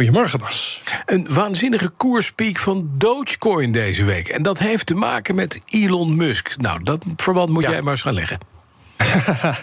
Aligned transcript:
Goedemorgen, 0.00 0.38
Bas. 0.38 0.82
Een 1.06 1.26
waanzinnige 1.28 1.88
koerspiek 1.88 2.58
van 2.58 2.90
Dogecoin 2.94 3.72
deze 3.72 4.04
week. 4.04 4.28
En 4.28 4.42
dat 4.42 4.58
heeft 4.58 4.86
te 4.86 4.94
maken 4.94 5.34
met 5.34 5.60
Elon 5.66 6.16
Musk. 6.16 6.56
Nou, 6.56 6.82
dat 6.82 7.04
verband 7.16 7.50
moet 7.50 7.62
Ja. 7.62 7.70
jij 7.70 7.82
maar 7.82 7.92
eens 7.92 8.02
gaan 8.02 8.14
leggen. 8.14 8.38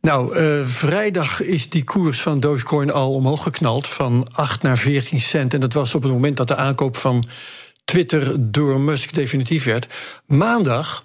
Nou, 0.00 0.36
eh, 0.36 0.64
vrijdag 0.64 1.40
is 1.42 1.68
die 1.68 1.84
koers 1.84 2.20
van 2.20 2.40
Dogecoin 2.40 2.92
al 2.92 3.12
omhoog 3.12 3.42
geknald 3.42 3.88
van 3.88 4.28
8 4.32 4.62
naar 4.62 4.78
14 4.78 5.20
cent. 5.20 5.54
En 5.54 5.60
dat 5.60 5.72
was 5.72 5.94
op 5.94 6.02
het 6.02 6.12
moment 6.12 6.36
dat 6.36 6.48
de 6.48 6.56
aankoop 6.56 6.96
van 6.96 7.24
Twitter 7.84 8.50
door 8.52 8.80
Musk 8.80 9.14
definitief 9.14 9.64
werd. 9.64 9.86
Maandag. 10.26 11.04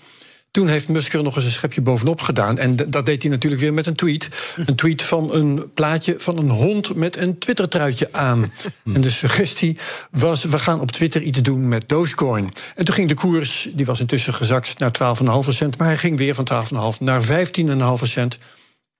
Toen 0.52 0.68
heeft 0.68 0.88
Musk 0.88 1.14
er 1.14 1.24
nog 1.24 1.36
eens 1.36 1.46
een 1.46 1.52
schepje 1.52 1.82
bovenop 1.82 2.22
gedaan. 2.22 2.58
En 2.58 2.76
dat 2.76 3.06
deed 3.06 3.22
hij 3.22 3.32
natuurlijk 3.32 3.62
weer 3.62 3.74
met 3.74 3.86
een 3.86 3.96
tweet. 3.96 4.30
Een 4.56 4.76
tweet 4.76 5.04
van 5.04 5.34
een 5.34 5.72
plaatje 5.74 6.16
van 6.18 6.38
een 6.38 6.50
hond 6.50 6.96
met 6.96 7.18
een 7.18 7.38
Twitter-truitje 7.38 8.10
aan. 8.12 8.54
En 8.94 9.02
de 9.02 9.10
suggestie 9.10 9.78
was: 10.12 10.44
we 10.44 10.60
gaan 10.60 10.80
op 10.80 10.92
Twitter 10.92 11.22
iets 11.22 11.42
doen 11.42 11.68
met 11.68 11.90
Dogecoin. 11.90 12.54
En 12.76 12.86
toen 12.86 12.96
ging 12.96 13.08
de 13.08 13.14
koers, 13.14 13.70
die 13.74 13.86
was 13.86 14.00
intussen 14.00 14.34
gezakt 14.34 14.80
naar 14.80 15.16
12,5 15.46 15.50
cent. 15.50 15.78
Maar 15.78 15.88
hij 15.88 15.98
ging 15.98 16.18
weer 16.18 16.36
van 16.36 16.48
12,5 16.96 17.00
naar 17.00 17.22
15,5 17.24 18.04
cent 18.04 18.40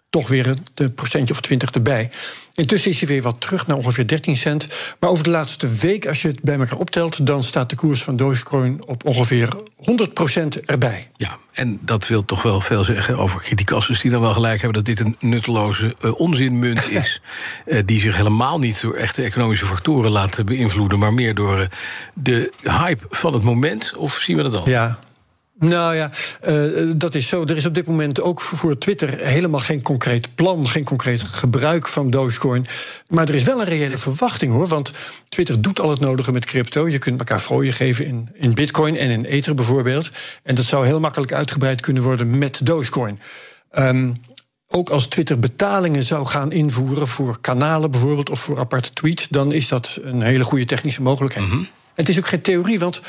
toch 0.10 0.28
weer 0.28 0.56
een 0.76 0.94
procentje 0.94 1.34
of 1.34 1.42
20 1.42 1.72
erbij. 1.72 2.10
Intussen 2.54 2.92
is 2.92 3.00
hij 3.00 3.08
weer 3.08 3.22
wat 3.22 3.42
terug 3.42 3.68
naar 3.68 3.78
ongeveer 3.78 4.08
13 4.08 4.38
cent. 4.38 4.68
Maar 5.00 5.10
over 5.10 5.24
de 5.24 5.30
laatste 5.30 5.68
week, 5.68 6.08
als 6.08 6.22
je 6.22 6.28
het 6.28 6.42
bij 6.42 6.58
elkaar 6.60 6.78
optelt... 6.78 7.26
dan 7.26 7.44
staat 7.44 7.70
de 7.70 7.76
koers 7.76 8.04
van 8.04 8.16
Dogecoin 8.16 8.88
op 8.88 9.06
ongeveer 9.06 9.50
100% 9.78 10.66
erbij. 10.66 11.10
Ja, 11.16 11.38
en 11.52 11.80
dat 11.82 12.08
wil 12.08 12.26
toch 12.26 12.42
wel 12.42 12.62
veel 12.62 12.84
zeggen 12.84 13.18
over 13.18 13.42
criticasters 13.42 14.02
die 14.02 14.12
dan 14.12 14.22
wel 14.22 14.34
gelijk 14.34 14.62
hebben 14.62 14.84
dat 14.84 14.96
dit 14.96 15.06
een 15.06 15.16
nutteloze 15.20 15.96
eh, 16.00 16.20
onzinmunt 16.20 16.90
is. 17.02 17.22
eh, 17.66 17.82
die 17.86 18.00
zich 18.00 18.16
helemaal 18.16 18.60
niet 18.60 18.82
door 18.82 18.94
echte 18.96 19.22
economische 19.22 19.66
factoren 19.66 20.12
laat 20.12 20.46
beïnvloeden, 20.46 21.00
maar 21.00 21.14
meer 21.14 21.36
door 21.36 21.60
eh, 21.60 21.68
de 22.14 22.52
hype 22.64 23.06
van 23.10 23.34
het 23.34 23.44
moment. 23.44 23.94
Of 23.96 24.20
zien 24.20 24.38
we 24.38 24.44
dat 24.44 24.56
al? 24.56 24.70
Ja. 24.70 25.00
Nou 25.60 25.96
ja, 25.96 26.12
eh, 26.42 26.56
dat 26.96 27.16
is 27.16 27.28
zo. 27.28 27.44
Er 27.44 27.58
is 27.58 27.66
op 27.66 27.74
dit 27.76 27.88
moment 27.88 28.22
ook 28.22 28.42
voor 28.42 28.78
Twitter 28.78 29.18
helemaal 29.18 29.60
geen 29.60 29.82
concreet 29.82 30.36
plan, 30.36 30.68
geen 30.68 30.84
concreet 30.84 31.22
gebruik 31.22 31.88
van 31.88 32.10
Dogecoin. 32.10 32.66
Maar 33.08 33.30
er 33.30 33.36
is 33.36 33.44
wel 33.44 33.60
een 33.60 33.68
reële 33.68 33.98
verwachting 33.98 34.52
hoor. 34.52 34.68
Want 34.68 34.92
Twitter 35.30 35.62
doet 35.62 35.80
al 35.80 35.90
het 35.90 36.00
nodige 36.00 36.32
met 36.32 36.46
crypto. 36.46 36.90
Je 36.90 36.98
kunt 36.98 37.20
elkaar 37.20 37.40
fooien 37.40 37.74
geven 37.74 38.06
in, 38.06 38.30
in 38.34 38.54
Bitcoin 38.54 38.98
en 38.98 39.10
in 39.10 39.26
Ether 39.26 39.56
bijvoorbeeld. 39.56 40.10
En 40.44 40.56
dat 40.56 40.66
zou 40.66 40.86
heel 40.86 41.00
makkelijk 41.00 41.34
uitgebreid 41.34 41.82
kunnen 41.82 42.04
worden 42.04 42.38
met 42.38 42.66
Dogecoin. 42.66 43.20
Ehm, 43.72 44.12
ook 44.68 44.90
als 44.90 45.08
Twitter 45.08 45.40
betalingen 45.40 46.04
zou 46.04 46.26
gaan 46.26 46.52
invoeren 46.52 47.08
voor 47.08 47.38
kanalen 47.42 47.92
bijvoorbeeld 47.92 48.30
of 48.30 48.40
voor 48.40 48.60
aparte 48.60 48.94
tweets, 48.94 49.28
dan 49.28 49.52
is 49.52 49.68
dat 49.68 50.00
een 50.04 50.24
hele 50.24 50.44
goede 50.44 50.66
technische 50.66 51.02
mogelijkheid. 51.02 51.50
Het 51.94 52.10
is 52.10 52.18
ook 52.18 52.28
geen 52.28 52.42
theorie, 52.42 52.80
want 52.80 53.02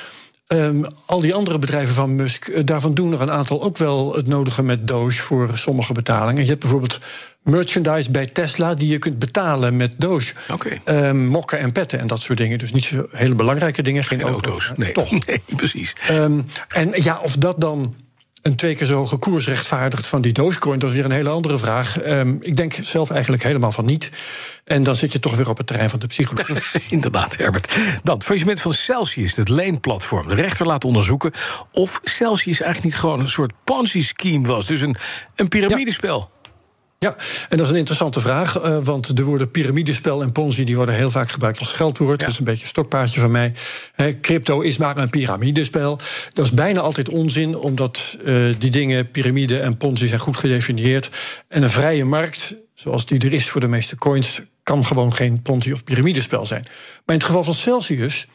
ehm, 0.48 0.84
al 1.06 1.20
die 1.20 1.34
andere 1.34 1.58
bedrijven 1.58 1.94
van 1.94 2.14
Musk, 2.14 2.48
eh, 2.48 2.64
daarvan 2.64 2.94
doen 2.94 3.12
er 3.12 3.20
een 3.20 3.30
aantal 3.30 3.62
ook 3.62 3.76
wel 3.76 4.14
het 4.14 4.26
nodige 4.26 4.62
met 4.62 4.88
Doge 4.88 5.22
voor 5.22 5.50
sommige 5.54 5.92
betalingen. 5.92 6.42
Je 6.42 6.48
hebt 6.48 6.60
bijvoorbeeld 6.60 7.00
merchandise 7.42 8.10
bij 8.10 8.26
Tesla 8.26 8.74
die 8.74 8.88
je 8.88 8.98
kunt 8.98 9.18
betalen 9.18 9.76
met 9.76 9.94
Doge. 9.96 10.34
Ehm, 10.84 11.26
mokken 11.26 11.58
en 11.58 11.72
petten 11.72 11.98
en 11.98 12.06
dat 12.06 12.20
soort 12.20 12.38
dingen. 12.38 12.58
Dus 12.58 12.72
niet 12.72 12.84
zo 12.84 13.06
hele 13.10 13.34
belangrijke 13.34 13.82
dingen. 13.82 14.04
Geen, 14.04 14.18
Geen 14.18 14.28
auto's. 14.28 14.68
maar 14.68 14.78
Nee, 14.78 14.92
Toch. 14.92 15.10
nee 15.26 15.42
precies. 15.56 15.92
Ehm, 16.08 16.40
en 16.68 16.90
ja, 17.02 17.20
of 17.20 17.36
dat 17.36 17.60
dan 17.60 17.94
een 18.42 18.56
twee 18.56 18.74
keer 18.74 18.86
zo 18.86 18.94
hoge 18.94 19.16
koers 19.16 19.46
rechtvaardigt 19.46 20.06
van 20.06 20.20
die 20.20 20.32
Dogecoin, 20.32 20.78
dat 20.78 20.90
is 20.90 20.96
weer 20.96 21.04
een 21.04 21.10
hele 21.10 21.28
andere 21.28 21.58
vraag. 21.58 21.98
Ehm, 22.00 22.36
ik 22.40 22.56
denk 22.56 22.76
zelf 22.80 23.10
eigenlijk 23.10 23.42
helemaal 23.42 23.72
van 23.72 23.84
niet. 23.84 24.10
En 24.64 24.82
dan 24.82 24.96
zit 24.96 25.12
je 25.12 25.18
toch 25.18 25.36
weer 25.36 25.48
op 25.48 25.56
het 25.56 25.66
terrein 25.66 25.90
van 25.90 25.98
de 25.98 26.06
psychologie. 26.06 26.62
Inderdaad, 26.88 27.36
Herbert. 27.36 27.76
Dan, 28.02 28.22
faillissement 28.22 28.60
van 28.60 28.72
Celsius, 28.72 29.36
het 29.36 29.48
leenplatform. 29.48 30.28
De 30.28 30.34
rechter 30.34 30.66
laat 30.66 30.84
onderzoeken 30.84 31.32
of 31.72 32.00
Celsius 32.04 32.60
eigenlijk 32.60 32.92
niet 32.92 33.00
gewoon 33.00 33.20
een 33.20 33.28
soort 33.28 33.52
Ponzi-scheme 33.64 34.46
was. 34.46 34.66
Dus 34.66 34.80
een, 34.80 34.96
een 35.36 35.48
piramidespel. 35.48 36.18
Ja, 36.18 36.37
en 36.98 37.56
dat 37.56 37.60
is 37.60 37.70
een 37.70 37.76
interessante 37.76 38.20
vraag, 38.20 38.56
eh, 38.56 38.78
want 38.78 39.16
de 39.16 39.24
woorden 39.24 39.50
piramidespel 39.50 40.22
en 40.22 40.32
ponzi 40.32 40.64
die 40.64 40.76
worden 40.76 40.94
heel 40.94 41.10
vaak 41.10 41.30
gebruikt 41.30 41.58
als 41.58 41.68
scheldwoord. 41.68 42.20
Dat 42.20 42.28
is 42.28 42.38
een 42.38 42.44
beetje 42.44 42.62
een 42.62 42.68
stokpaardje 42.68 43.20
van 43.20 43.30
mij. 43.30 43.54
Crypto 44.20 44.60
is 44.60 44.76
maar 44.76 44.96
een 44.96 45.10
piramidespel. 45.10 45.98
Dat 46.32 46.44
is 46.44 46.52
bijna 46.52 46.80
altijd 46.80 47.08
onzin, 47.08 47.56
omdat 47.56 48.18
eh, 48.24 48.34
die 48.58 48.70
dingen, 48.70 49.10
piramide 49.10 49.60
en 49.60 49.76
ponzi, 49.76 50.08
zijn 50.08 50.20
goed 50.20 50.36
gedefinieerd. 50.36 51.10
En 51.48 51.62
een 51.62 51.70
vrije 51.70 52.04
markt, 52.04 52.54
zoals 52.74 53.06
die 53.06 53.20
er 53.20 53.32
is 53.32 53.50
voor 53.50 53.60
de 53.60 53.68
meeste 53.68 53.96
coins, 53.96 54.40
kan 54.62 54.84
gewoon 54.84 55.14
geen 55.14 55.42
ponzi 55.42 55.72
of 55.72 55.84
piramidespel 55.84 56.46
zijn. 56.46 56.62
Maar 56.62 57.02
in 57.06 57.14
het 57.14 57.24
geval 57.24 57.44
van 57.44 57.54
Celsius 57.54 58.26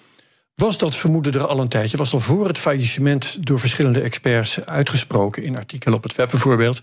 was 0.56 0.78
dat 0.78 0.96
vermoeden 0.96 1.34
er 1.34 1.48
al 1.48 1.60
een 1.60 1.68
tijdje. 1.68 1.98
Was 1.98 2.14
al 2.14 2.20
voor 2.20 2.48
het 2.48 2.58
faillissement 2.58 3.38
door 3.48 3.60
verschillende 3.60 4.02
experts 4.02 4.66
uitgesproken 4.66 5.44
in 5.44 5.58
artikelen 5.58 5.98
op 5.98 6.04
het 6.04 6.16
web 6.16 6.30
bijvoorbeeld. 6.30 6.80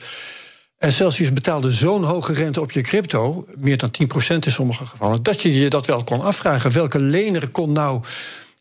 En 0.80 0.92
Celsius 0.92 1.32
betaalde 1.32 1.72
zo'n 1.72 2.04
hoge 2.04 2.32
rente 2.32 2.60
op 2.60 2.70
je 2.70 2.80
crypto, 2.80 3.46
meer 3.56 3.76
dan 3.76 3.90
10% 4.34 4.36
in 4.38 4.50
sommige 4.50 4.86
gevallen, 4.86 5.22
dat 5.22 5.42
je 5.42 5.54
je 5.54 5.70
dat 5.70 5.86
wel 5.86 6.04
kon 6.04 6.20
afvragen. 6.20 6.72
Welke 6.72 6.98
lener 6.98 7.48
kon 7.48 7.72
nou 7.72 8.02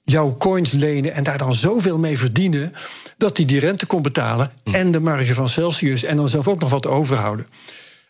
jouw 0.03 0.38
coins 0.38 0.72
lenen 0.72 1.13
en 1.13 1.24
daar 1.24 1.38
dan 1.38 1.56
zoveel 1.56 1.97
mee 1.97 2.18
verdienen, 2.18 2.74
dat 3.18 3.38
hij 3.38 3.46
die 3.46 3.59
rente 3.59 3.85
kon 3.85 4.02
betalen 4.02 4.52
en 4.63 4.91
de 4.91 5.00
marge 5.00 5.34
van 5.34 5.50
Celsius 5.50 6.03
en 6.03 6.16
dan 6.16 6.29
zelf 6.29 6.47
ook 6.47 6.59
nog 6.59 6.69
wat 6.69 6.88
overhouden. 6.88 7.47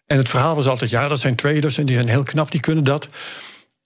En 0.05 0.17
het 0.17 0.29
verhaal 0.29 0.55
was 0.55 0.67
altijd, 0.67 0.89
ja, 0.89 1.07
dat 1.07 1.19
zijn 1.19 1.35
traders 1.35 1.77
en 1.77 1.85
die 1.85 1.95
zijn 1.95 2.09
heel 2.09 2.23
knap, 2.23 2.51
die 2.51 2.59
kunnen 2.59 2.83
dat. 2.83 3.07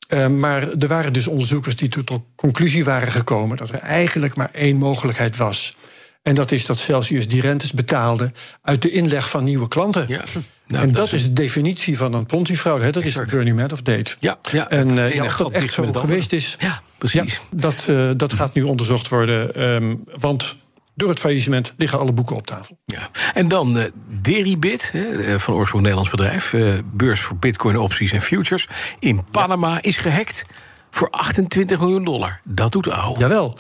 Eh, 0.08 0.28
maar 0.28 0.70
er 0.70 0.88
waren 0.88 1.14
dus 1.14 1.28
onderzoekers 1.28 1.76
die 1.76 1.90
tot 1.90 2.08
de 2.08 2.22
conclusie 2.36 2.84
waren 2.84 3.12
gekomen 3.12 3.58
dat 3.58 3.70
er 3.70 3.80
eigenlijk 3.80 4.36
maar 4.36 4.50
één 4.52 4.78
mogelijkheid 4.78 5.38
was. 5.38 5.76
En 6.24 6.36
dat 6.36 6.52
is 6.52 6.66
dat 6.66 6.78
Celsius 6.78 7.28
die 7.28 7.42
rentes 7.42 7.72
betaalde 7.72 8.32
uit 8.62 8.82
de 8.82 8.90
inleg 8.92 9.30
van 9.30 9.44
nieuwe 9.44 9.68
klanten. 9.68 10.06
Ja. 10.08 10.24
Nou, 10.68 10.84
en 10.84 10.88
dat 10.92 10.96
dat, 10.96 11.12
is- 11.14 11.24
de 11.24 11.34
definitie 11.34 11.98
van 11.98 12.14
een 12.14 12.26
Ponzi-fraude. 12.26 12.92
Dat 12.92 13.04
Exact. 13.04 13.26
is 13.26 13.32
de 13.32 13.36
Bernie 13.38 13.54
Madoff 13.54 13.82
date. 13.82 14.16
Ja, 14.20 14.38
ja, 14.52 14.70
en 14.70 14.90
ene 14.98 15.16
ja, 15.16 15.26
of 15.26 15.36
dat 15.38 15.52
echt 15.52 15.74
zo 15.74 15.88
geweest 15.92 16.34
is, 16.34 16.56
Ja, 16.60 16.82
precies. 16.98 17.34
ja, 17.34 17.40
dat, 17.58 17.88
eh, 17.90 18.10
dat 18.18 18.34
gaat 18.34 18.54
nu 18.54 18.62
onderzocht 18.64 19.08
worden. 19.10 19.56
ehm, 19.56 19.96
want 20.20 20.56
door 20.96 21.10
het 21.10 21.20
faillissement 21.20 21.74
liggen 21.78 22.00
alle 22.00 22.12
boeken 22.12 22.36
op 22.36 22.48
tafel. 22.48 22.78
Ja. 22.86 23.10
En 23.34 23.48
dan 23.48 23.78
eh 23.78 23.86
Deribit, 24.22 24.90
hè, 24.92 25.40
van 25.40 25.54
oorsprong 25.54 25.84
Nederlands 25.84 26.12
bedrijf. 26.16 26.54
beurs 26.94 27.20
voor 27.20 27.38
bitcoin 27.38 27.78
opties 27.78 28.12
en 28.12 28.22
futures. 28.22 28.68
In 29.00 29.24
Panama 29.32 29.82
is 29.82 29.98
gehackt 29.98 30.46
voor 30.92 31.10
28 31.10 31.80
miljoen 31.80 32.04
dollar. 32.04 32.40
Dat 32.44 32.72
doet 32.72 32.90
ouw. 32.90 33.16
Jawel. 33.20 33.58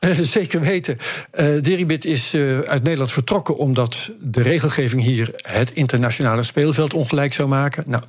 Eh, 0.00 0.18
Zeker 0.38 0.60
weten. 0.60 0.98
Eh 1.30 1.62
Deribit 1.62 2.04
is 2.04 2.34
eh, 2.34 2.58
uit 2.58 2.82
Nederland 2.82 3.12
vertrokken 3.12 3.56
omdat 3.56 4.10
de 4.20 4.42
regelgeving 4.42 5.02
hier 5.02 5.32
het 5.36 5.70
internationale 5.72 6.42
speelveld 6.42 6.94
ongelijk 6.94 7.32
zou 7.32 7.48
maken. 7.48 7.84
Nou, 7.86 8.02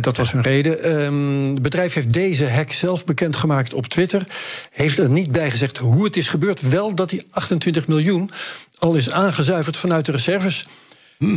dat 0.00 0.16
was 0.16 0.32
hun 0.32 0.42
reden. 0.42 0.82
Ehm, 0.82 1.52
het 1.52 1.62
bedrijf 1.62 1.94
heeft 1.94 2.12
deze 2.12 2.50
hack 2.50 2.72
zelf 2.72 3.04
bekendgemaakt 3.04 3.74
op 3.74 3.86
Twitter. 3.86 4.26
Heeft 4.70 4.98
er 4.98 5.10
niet 5.10 5.32
bij 5.32 5.50
gezegd 5.50 5.78
hoe 5.78 6.04
het 6.04 6.16
is 6.16 6.28
gebeurd. 6.28 6.60
Wel 6.60 6.94
dat 6.94 7.10
die 7.10 7.26
28 7.30 7.86
miljoen 7.88 8.30
al 8.78 8.94
is 8.94 9.10
aangezuiverd 9.10 9.76
vanuit 9.76 10.06
de 10.06 10.12
reserves. 10.12 10.66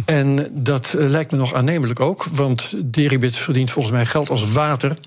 En 0.06 0.48
dat 0.52 0.96
lijkt 0.98 1.32
me 1.32 1.38
nog 1.38 1.54
aannemelijk 1.54 2.00
ook, 2.00 2.26
want 2.32 2.76
Deribit 2.86 3.38
verdient 3.38 3.72
volgens 3.72 3.94
mij 3.94 4.06
geld 4.06 4.30
als 4.30 4.52
water. 4.52 4.98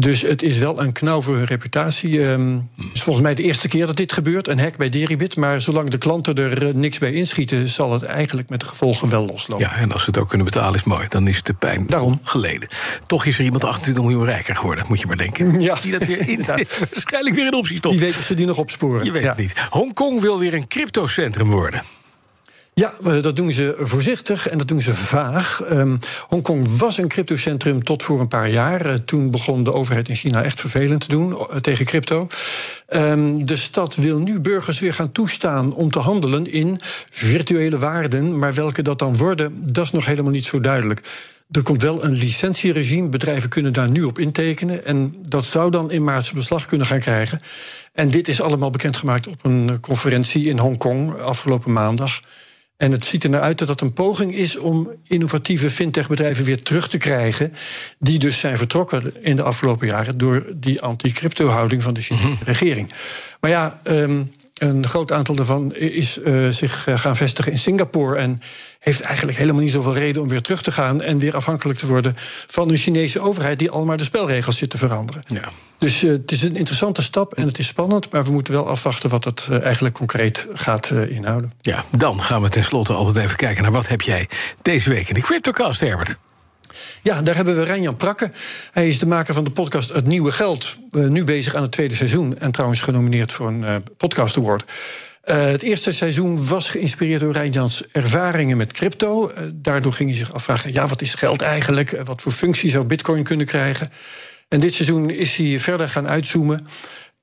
Dus 0.00 0.22
het 0.22 0.42
is 0.42 0.58
wel 0.58 0.80
een 0.82 0.92
knauw 0.92 1.22
voor 1.22 1.34
hun 1.36 1.44
reputatie. 1.44 2.20
Het 2.20 2.60
is 2.92 3.02
volgens 3.02 3.24
mij 3.24 3.34
de 3.34 3.42
eerste 3.42 3.68
keer 3.68 3.86
dat 3.86 3.96
dit 3.96 4.12
gebeurt, 4.12 4.48
een 4.48 4.58
hack 4.58 4.76
bij 4.76 4.88
Deribit. 4.88 5.36
Maar 5.36 5.60
zolang 5.60 5.90
de 5.90 5.98
klanten 5.98 6.34
er 6.34 6.68
eh, 6.68 6.74
niks 6.74 6.98
bij 6.98 7.12
inschieten, 7.12 7.68
zal 7.68 7.92
het 7.92 8.02
eigenlijk 8.02 8.48
met 8.48 8.60
de 8.60 8.66
gevolgen 8.66 9.08
wel 9.08 9.26
loslopen. 9.26 9.66
Ja, 9.66 9.76
en 9.76 9.92
als 9.92 10.02
ze 10.02 10.06
het 10.10 10.18
ook 10.18 10.28
kunnen 10.28 10.46
betalen 10.46 10.74
is 10.74 10.84
mooi. 10.84 11.06
Dan 11.08 11.26
is 11.28 11.42
de 11.42 11.54
pijn 11.54 11.86
Daarom. 11.86 12.20
geleden. 12.22 12.68
Toch 13.06 13.24
is 13.24 13.38
er 13.38 13.44
iemand 13.44 13.64
28 13.64 14.02
miljoen 14.04 14.24
rijker 14.24 14.56
geworden, 14.56 14.84
moet 14.88 15.00
je 15.00 15.06
maar 15.06 15.16
denken. 15.16 15.60
Ja. 15.60 15.74
Die 15.82 15.92
dat 15.92 16.04
weer 16.04 16.28
in, 16.28 16.44
waarschijnlijk 16.46 17.34
weer 17.34 17.46
in 17.46 17.54
opties 17.54 17.68
Wie 17.70 17.78
stopt. 17.78 17.98
weet 17.98 18.16
of 18.16 18.24
ze 18.24 18.34
die 18.34 18.46
nog 18.46 18.58
opsporen. 18.58 19.04
Je 19.04 19.10
weet 19.12 19.22
Ja. 19.22 19.28
het 19.28 19.38
niet. 19.38 19.54
Hongkong 19.70 20.20
wil 20.20 20.38
weer 20.38 20.54
een 20.54 20.68
cryptocentrum 20.68 21.50
worden. 21.50 21.82
Ja, 22.80 22.94
eh, 23.04 23.22
dat 23.22 23.36
doen 23.36 23.52
ze 23.52 23.74
voorzichtig 23.78 24.48
en 24.48 24.58
dat 24.58 24.68
doen 24.68 24.82
ze 24.82 24.94
vaag. 24.94 25.60
Um, 25.70 25.98
Hongkong 26.28 26.76
was 26.78 26.98
een 26.98 27.08
cryptocentrum 27.08 27.84
tot 27.84 28.02
voor 28.02 28.20
een 28.20 28.28
paar 28.28 28.50
jaar. 28.50 28.86
Uh, 28.86 28.94
toen 28.94 29.30
begon 29.30 29.64
de 29.64 29.72
overheid 29.72 30.08
in 30.08 30.14
China 30.14 30.42
echt 30.42 30.60
vervelend 30.60 31.00
te 31.00 31.08
doen 31.08 31.30
uh, 31.30 31.56
tegen 31.56 31.84
crypto. 31.84 32.28
Um, 32.88 33.46
de 33.46 33.56
stad 33.56 33.94
wil 33.94 34.18
nu 34.18 34.40
burgers 34.40 34.78
weer 34.78 34.94
gaan 34.94 35.12
toestaan 35.12 35.74
om 35.74 35.90
te 35.90 35.98
handelen 35.98 36.52
in 36.52 36.80
virtuele 37.10 37.78
waarden. 37.78 38.38
Maar 38.38 38.54
welke 38.54 38.82
dat 38.82 38.98
dan 38.98 39.16
worden, 39.16 39.72
dat 39.72 39.84
is 39.84 39.90
nog 39.90 40.06
helemaal 40.06 40.32
niet 40.32 40.46
zo 40.46 40.60
duidelijk. 40.60 41.00
Er 41.50 41.62
komt 41.62 41.82
wel 41.82 42.04
een 42.04 42.14
licentieregime. 42.14 43.08
Bedrijven 43.08 43.48
kunnen 43.48 43.72
daar 43.72 43.90
nu 43.90 44.02
op 44.02 44.18
intekenen. 44.18 44.84
En 44.84 45.14
dat 45.22 45.44
zou 45.44 45.70
dan 45.70 45.90
in 45.90 46.04
maart 46.04 46.32
beslag 46.32 46.66
kunnen 46.66 46.86
gaan 46.86 47.00
krijgen. 47.00 47.40
En 47.92 48.10
dit 48.10 48.28
is 48.28 48.40
allemaal 48.40 48.70
bekendgemaakt 48.70 49.26
op 49.26 49.44
een 49.44 49.80
conferentie 49.80 50.48
in 50.48 50.58
Hongkong 50.58 51.20
afgelopen 51.20 51.72
maandag. 51.72 52.20
En 52.76 52.92
het 52.92 53.04
ziet 53.04 53.24
er 53.24 53.30
naar 53.30 53.40
uit 53.40 53.58
dat 53.58 53.68
dat 53.68 53.80
een 53.80 53.92
poging 53.92 54.34
is 54.34 54.56
om 54.56 54.90
innovatieve 55.06 55.70
fintechbedrijven 55.70 56.44
weer 56.44 56.62
terug 56.62 56.88
te 56.88 56.98
krijgen. 56.98 57.52
Die 57.98 58.18
dus 58.18 58.38
zijn 58.38 58.56
vertrokken 58.56 59.22
in 59.22 59.36
de 59.36 59.42
afgelopen 59.42 59.86
jaren 59.86 60.18
door 60.18 60.46
die 60.56 60.82
anti-crypto-houding 60.82 61.82
van 61.82 61.94
de 61.94 62.00
Chinese 62.00 62.26
mm 62.26 62.32
-hmm. 62.32 62.42
regering. 62.44 62.90
Maar 63.40 63.50
ja, 63.50 63.80
um, 63.84 64.32
een 64.56 64.86
groot 64.86 65.12
aantal 65.12 65.34
daarvan 65.34 65.74
is 65.74 66.18
uh, 66.18 66.48
zich 66.48 66.86
uh, 66.86 66.98
gaan 66.98 67.16
vestigen 67.16 67.52
in 67.52 67.58
Singapore. 67.58 68.18
En 68.18 68.42
heeft 68.78 69.00
eigenlijk 69.00 69.38
helemaal 69.38 69.62
niet 69.62 69.72
zoveel 69.72 69.94
reden 69.94 70.22
om 70.22 70.28
weer 70.28 70.42
terug 70.42 70.62
te 70.62 70.72
gaan. 70.72 71.02
en 71.02 71.18
weer 71.18 71.36
afhankelijk 71.36 71.78
te 71.78 71.86
worden 71.86 72.16
van 72.46 72.70
een 72.70 72.76
Chinese 72.76 73.20
overheid. 73.20 73.58
die 73.58 73.70
allemaal 73.70 73.96
de 73.96 74.04
spelregels 74.04 74.58
zit 74.58 74.70
te 74.70 74.78
veranderen. 74.78 75.22
Ja. 75.26 75.48
Dus 75.78 76.02
uh, 76.02 76.10
het 76.10 76.32
is 76.32 76.42
een 76.42 76.56
interessante 76.56 77.02
stap 77.02 77.34
en 77.34 77.46
het 77.46 77.58
is 77.58 77.66
spannend. 77.66 78.12
maar 78.12 78.24
we 78.24 78.32
moeten 78.32 78.54
wel 78.54 78.68
afwachten 78.68 79.10
wat 79.10 79.24
het 79.24 79.48
eigenlijk 79.50 79.94
concreet 79.94 80.46
gaat 80.52 80.90
inhouden. 80.90 81.52
Ja, 81.60 81.84
dan 81.96 82.22
gaan 82.22 82.42
we 82.42 82.48
tenslotte 82.48 82.92
altijd 82.92 83.24
even 83.24 83.36
kijken 83.36 83.62
naar 83.62 83.72
wat 83.72 83.88
heb 83.88 84.00
jij 84.00 84.28
deze 84.62 84.88
week 84.88 85.08
in 85.08 85.14
de 85.14 85.20
Cryptocast, 85.20 85.80
Herbert. 85.80 86.18
Ja, 87.02 87.22
daar 87.22 87.36
hebben 87.36 87.56
we 87.56 87.62
Rijnjan 87.62 87.96
Prakke. 87.96 88.30
Hij 88.72 88.88
is 88.88 88.98
de 88.98 89.06
maker 89.06 89.34
van 89.34 89.44
de 89.44 89.50
podcast 89.50 89.92
Het 89.92 90.06
Nieuwe 90.06 90.32
Geld. 90.32 90.76
Uh, 90.90 91.08
nu 91.08 91.24
bezig 91.24 91.54
aan 91.54 91.62
het 91.62 91.72
tweede 91.72 91.94
seizoen. 91.94 92.38
En 92.38 92.50
trouwens 92.50 92.80
genomineerd 92.80 93.32
voor 93.32 93.48
een 93.48 93.60
uh, 93.60 93.74
podcast 93.96 94.36
award. 94.36 94.64
Uh, 95.24 95.44
het 95.44 95.62
eerste 95.62 95.92
seizoen 95.92 96.46
was 96.46 96.68
geïnspireerd 96.68 97.20
door 97.20 97.32
Rijnjans 97.32 97.82
ervaringen 97.92 98.56
met 98.56 98.72
crypto. 98.72 99.32
daardoor 99.54 99.92
ging 99.92 100.08
hij 100.08 100.18
zich 100.18 100.34
afvragen: 100.34 100.72
ja, 100.72 100.86
wat 100.86 101.00
is 101.00 101.14
geld 101.14 101.42
eigenlijk? 101.42 102.00
wat 102.04 102.22
voor 102.22 102.32
functie 102.32 102.70
zou 102.70 102.84
Bitcoin 102.84 103.22
kunnen 103.22 103.46
krijgen? 103.46 103.90
En 104.48 104.60
dit 104.60 104.74
seizoen 104.74 105.10
is 105.10 105.36
hij 105.36 105.60
verder 105.60 105.88
gaan 105.88 106.08
uitzoomen. 106.08 106.66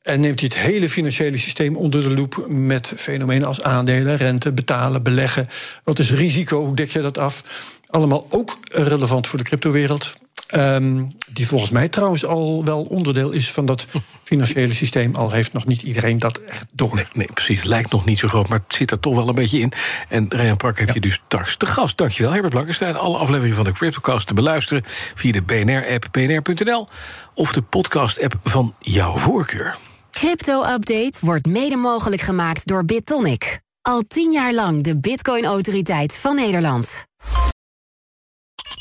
En 0.04 0.20
neemt 0.20 0.40
hij 0.40 0.50
het 0.54 0.64
hele 0.66 0.90
financiële 0.90 1.38
systeem 1.38 1.76
onder 1.76 2.04
de 2.04 2.10
loep 2.10 2.46
met 2.48 2.94
fenomenen 2.96 3.48
als 3.48 3.62
aandelen, 3.62 4.16
rente, 4.16 4.52
betalen, 4.52 5.04
beleggen. 5.04 5.48
Wat 5.84 6.00
is 6.00 6.12
risico? 6.12 6.66
Hoe 6.66 6.76
dek 6.76 6.90
je 6.90 7.02
dat 7.02 7.18
af? 7.18 7.44
Allemaal 7.90 8.28
ook 8.30 8.58
relevant 8.72 9.28
voor 9.28 9.40
de 9.40 9.46
cryptowereld. 9.46 10.14
Um, 10.56 11.12
die 11.30 11.48
volgens 11.48 11.72
mij 11.72 11.90
trouwens 11.90 12.26
al 12.26 12.66
wel 12.66 12.84
onderdeel 12.84 13.32
is 13.32 13.52
van 13.52 13.66
dat 13.66 13.86
financiële 14.24 14.74
systeem. 14.74 15.16
Al 15.16 15.32
heeft 15.32 15.54
nog 15.54 15.66
niet 15.66 15.82
iedereen 15.82 16.20
dat 16.20 16.38
echt 16.38 16.66
door. 16.72 16.96
Nee, 16.96 17.06
nee 17.14 17.30
precies. 17.34 17.64
Lijkt 17.64 17.92
nog 17.92 18.06
niet 18.06 18.20
zo 18.20 18.28
groot, 18.28 18.48
maar 18.48 18.60
het 18.68 18.76
zit 18.76 18.92
er 18.92 19.00
toch 19.00 19.16
wel 19.16 19.30
een 19.30 19.36
beetje 19.36 19.60
in. 19.60 19.72
En 20.10 20.26
Ryan 20.30 20.58
Park 20.58 20.80
heb 20.80 20.88
ja. 20.88 20.94
je 20.94 21.00
dus 21.00 21.22
straks 21.26 21.58
te 21.58 21.66
gast. 21.66 21.98
Dankjewel, 21.98 22.32
Herbert 22.32 22.54
Blankenstein. 22.54 22.96
Alle 22.96 23.18
afleveringen 23.18 23.56
van 23.56 23.66
de 23.66 23.72
Cryptocast 23.72 24.28
te 24.28 24.34
beluisteren 24.34 24.84
via 25.16 25.32
de 25.32 25.42
BNR-app, 25.42 26.08
bnr.nl... 26.12 26.88
of 27.34 27.54
de 27.54 27.62
podcast-app 27.62 28.36
van 28.44 28.74
jouw 28.80 29.18
voorkeur. 29.18 29.78
Crypto-update 30.13 31.18
wordt 31.19 31.45
mede 31.45 31.75
mogelijk 31.75 32.21
gemaakt 32.21 32.68
door 32.68 32.86
BitTonic. 32.86 33.60
Al 33.81 34.01
tien 34.07 34.31
jaar 34.31 34.54
lang 34.54 34.83
de 34.83 35.00
Bitcoin-autoriteit 35.00 36.15
van 36.18 36.36
Nederland. 36.36 37.06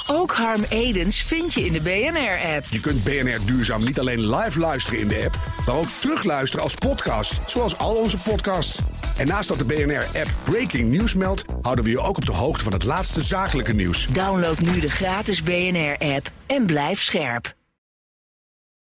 Ook 0.07 0.33
Harm 0.33 0.65
Edens 0.69 1.23
vind 1.23 1.53
je 1.53 1.65
in 1.65 1.73
de 1.73 1.81
BNR-app. 1.81 2.65
Je 2.71 2.81
kunt 2.81 3.05
BNR 3.05 3.39
Duurzaam 3.45 3.85
niet 3.85 3.99
alleen 3.99 4.35
live 4.35 4.59
luisteren 4.59 5.01
in 5.01 5.09
de 5.09 5.23
app... 5.25 5.39
maar 5.67 5.75
ook 5.75 5.89
terugluisteren 5.99 6.65
als 6.65 6.75
podcast, 6.75 7.41
zoals 7.47 7.79
al 7.79 7.95
onze 7.95 8.19
podcasts. 8.19 8.81
En 9.17 9.27
naast 9.27 9.49
dat 9.49 9.59
de 9.59 9.65
BNR-app 9.65 10.35
Breaking 10.45 10.91
News 10.91 11.15
meldt... 11.15 11.45
houden 11.63 11.85
we 11.85 11.91
je 11.91 12.01
ook 12.01 12.17
op 12.17 12.27
de 12.27 12.33
hoogte 12.33 12.65
van 12.65 12.73
het 12.73 12.85
laatste 12.85 13.23
zakelijke 13.23 13.73
nieuws. 13.73 14.07
Download 14.07 14.59
nu 14.59 14.81
de 14.81 14.91
gratis 14.91 15.43
BNR-app 15.43 16.31
en 16.47 16.67
blijf 16.67 17.03
scherp. 17.03 17.55